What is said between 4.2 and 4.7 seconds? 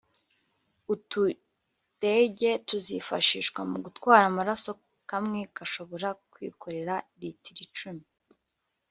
amaraso